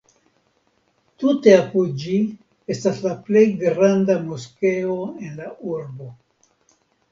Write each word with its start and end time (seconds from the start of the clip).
Tute 1.23 1.51
apud 1.57 1.91
ĝi 2.05 2.15
estas 2.77 3.03
la 3.09 3.13
plej 3.29 3.45
granda 3.61 4.17
moskeo 4.33 4.99
en 5.29 5.39
la 5.45 5.55
urbo. 5.77 6.11